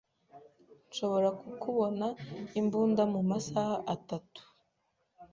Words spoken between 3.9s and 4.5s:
atanu.